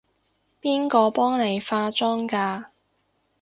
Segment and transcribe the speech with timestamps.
[0.59, 2.65] 邊個幫你化妝㗎？